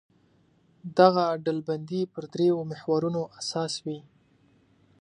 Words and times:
دغه 0.99 1.25
ډلبندي 1.43 2.01
پر 2.13 2.23
درېیو 2.33 2.59
محورونو 2.71 3.21
اساس 3.39 3.73
وي. 3.85 3.99